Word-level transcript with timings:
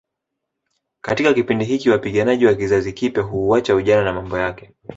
Katika 1.01 1.33
kipindi 1.33 1.65
hiki 1.65 1.89
wapiganaji 1.89 2.45
wa 2.45 2.53
kizazi 2.55 2.93
kipya 2.93 3.23
huuacha 3.23 3.75
ujana 3.75 4.03
na 4.03 4.13
mambo 4.13 4.37
yake 4.37 4.71